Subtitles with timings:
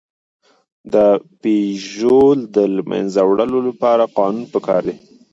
[0.93, 0.95] د
[1.41, 2.21] پيژو
[2.55, 4.95] د له منځه وړلو لپاره قانون پکار دی.